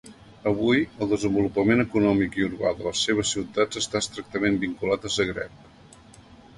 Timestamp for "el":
1.05-1.11